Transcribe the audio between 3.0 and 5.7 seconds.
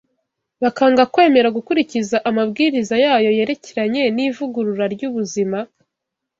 yayo yerekeranye n’ivugurura ry’ubuzima?